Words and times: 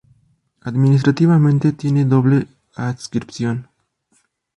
Administrativamente, 0.63 1.73
tiene 1.73 2.05
doble 2.05 2.47
adscripción. 2.75 3.67